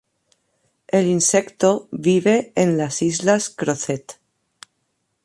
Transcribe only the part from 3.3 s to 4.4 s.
Crozet.